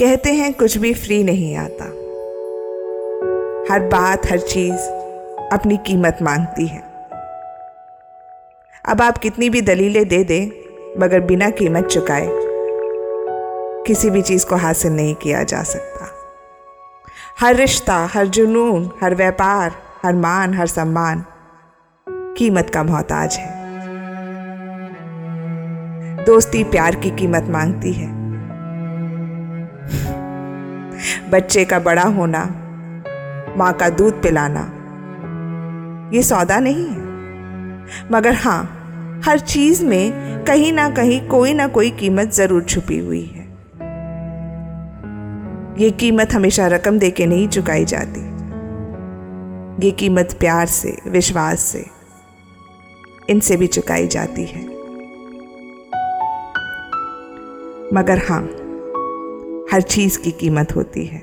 कहते 0.00 0.32
हैं, 0.32 0.54
कुछ 0.54 0.78
भी 0.78 0.94
फ्री 0.94 1.24
नहीं 1.24 1.56
आता. 1.56 1.84
हर 3.72 3.80
बात, 3.80 4.26
हर 4.26 4.38
चीज़ 4.38 4.80
अपनी 5.52 5.76
कीमत 5.76 6.18
मांगती 6.22 6.66
है। 6.66 6.80
अब 8.84 9.02
आप 9.02 9.18
कितनी 9.18 9.50
भी 9.50 9.60
दलीलें 9.60 10.08
दे 10.08 10.24
दें, 10.24 10.46
मगर 11.00 11.20
बिना 11.20 11.50
कीमत 11.50 11.86
चुकाए 11.86 12.28
किसी 13.86 14.10
भी 14.10 14.22
चीज़ 14.22 14.46
को 14.46 14.56
हासिल 14.56 14.92
नहीं 14.92 15.14
किया 15.14 15.42
जा 15.42 15.62
सकता। 15.62 16.08
हर 17.40 17.54
रिश्ता, 17.54 18.08
हर 18.14 18.26
जुनून, 18.26 18.90
हर 19.02 19.14
व्यापार, 19.14 19.72
हर 20.02 20.14
मान, 20.14 20.54
हर 20.54 20.66
सम्मान, 20.66 21.24
कीमत 22.08 22.70
का 22.70 22.82
मोहताज 22.82 23.36
है। 23.36 23.60
दोस्ती 26.24 26.64
प्यार 26.64 26.94
की 26.94 27.10
कीमत 27.10 27.44
मांगती 27.48 27.92
है। 27.92 28.19
बच्चे 31.30 31.64
का 31.64 31.78
बड़ा 31.78 32.02
होना, 32.10 32.44
माँ 33.58 33.72
का 33.72 33.88
दूध 33.88 34.22
पिलाना, 34.22 34.60
ये 36.14 36.22
सौदा 36.22 36.58
नहीं 36.60 36.86
है। 36.86 38.08
मगर 38.12 38.34
हाँ 38.34 38.62
हर 39.26 39.38
चीज़ 39.38 39.84
में 39.84 40.44
कहीं 40.44 40.72
ना 40.72 40.88
कहीं 40.90 41.20
कोई 41.28 41.54
ना 41.54 41.66
कोई 41.68 41.90
कीमत 41.90 42.32
ज़रूर 42.32 42.62
छुपी 42.62 42.98
हुई 42.98 43.24
है। 43.24 43.48
ये 45.78 45.90
कीमत 45.90 46.32
हमेशा 46.32 46.66
रकम 46.66 46.98
दे 46.98 47.10
के 47.10 47.26
नहीं 47.26 47.48
चुकाई 47.48 47.84
जाती। 47.84 48.20
ये 49.84 49.90
कीमत 49.90 50.36
प्यार 50.40 50.66
से, 50.66 50.96
विश्वास 51.06 51.60
से, 51.62 51.84
इनसे 53.30 53.56
भी 53.56 53.66
चुकाई 53.66 54.06
जाती 54.06 54.44
है। 54.44 54.62
मगर 57.94 58.22
हाँ 58.28 58.42
हर 59.72 59.80
चीज़ 59.80 60.18
की 60.18 60.30
कीमत 60.30 60.76
होती 60.76 61.06
है। 61.06 61.22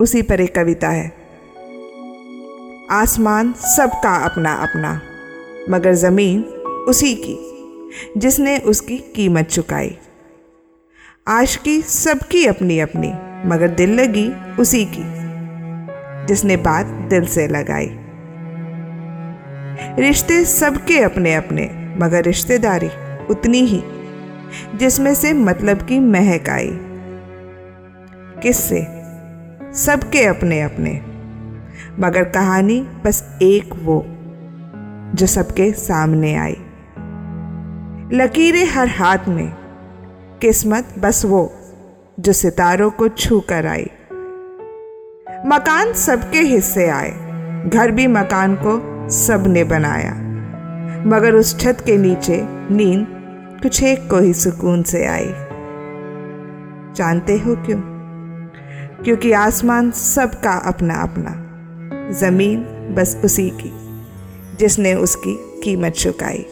उसी 0.00 0.22
पर 0.22 0.40
एक 0.40 0.54
कविता 0.54 0.88
है। 0.88 1.12
आसमान 2.90 3.52
सबका 3.52 4.16
अपना 4.16 4.52
अपना, 4.52 5.00
मगर 5.70 5.94
ज़मीन 5.94 6.42
उसी 6.88 7.14
की, 7.14 7.38
जिसने 8.16 8.58
उसकी 8.58 8.98
कीमत 8.98 9.46
चुकाई। 9.46 9.98
आशकी 11.28 11.82
सबकी 11.82 12.46
अपनी 12.46 12.80
अपनी, 12.80 13.12
मगर 13.48 13.68
दिल 13.68 14.00
लगी 14.00 14.56
उसी 14.62 14.84
की, 14.84 15.04
जिसने 16.26 16.56
बात 16.56 16.86
दिल 16.86 17.26
से 17.26 17.48
लगाई। 17.48 17.88
रिश्ते 20.02 20.44
सबके 20.44 21.02
अपने 21.02 21.34
अपने, 21.34 21.94
मगर 21.98 22.24
रिश्तेदारी 22.24 22.90
उतनी 23.30 23.60
ही। 23.60 23.99
जिसमें 24.74 25.14
से 25.14 25.32
मतलब 25.32 25.82
की 25.82 25.98
महक 25.98 26.48
आई। 26.48 26.78
किससे, 28.42 28.86
सबके 29.74 30.24
अपने 30.24 30.62
अपने। 30.62 31.02
मगर 32.00 32.24
कहानी 32.24 32.88
बस 33.04 33.38
एक 33.42 33.70
वो, 33.82 34.06
जो 35.14 35.26
सबके 35.26 35.72
सामने 35.72 36.34
आई। 36.34 36.56
लकीरें 38.12 38.66
हर 38.66 38.88
हाथ 38.88 39.18
में, 39.28 39.54
किस्मत 40.40 40.94
बस 40.98 41.24
वो, 41.24 41.52
जो 42.20 42.32
सितारों 42.32 42.90
को 42.90 43.08
छू 43.08 43.40
कर 43.40 43.66
आई। 43.66 43.90
मकान 45.46 45.92
सबके 45.92 46.38
हिस्से 46.38 46.90
आए, 46.90 47.10
घर 47.66 47.90
भी 47.90 48.06
मकान 48.06 48.54
को 48.54 49.00
सबने 49.10 49.64
बनाया। 49.64 50.12
मगर 51.06 51.32
उस 51.32 51.60
छत 51.60 51.76
के 51.86 51.96
नीचे 51.96 52.40
नींद 52.70 53.19
कुछ 53.62 53.82
एक 53.82 54.10
को 54.10 54.18
ही 54.18 54.34
सुकून 54.34 54.82
से 54.82 55.06
आई। 55.06 55.32
जानते 56.96 57.38
हो 57.38 57.56
क्यों? 57.56 57.80
क्योंकि 59.04 59.32
आसमान 59.32 59.90
सबका 59.90 60.52
अपना 60.52 60.94
अपना 60.94 61.46
ज़मीन 62.10 62.60
बस 62.94 63.20
उसी 63.24 63.50
की, 63.50 63.72
जिसने 64.56 64.94
उसकी 64.94 65.60
कीमत 65.64 65.92
चुकाई। 65.92 66.46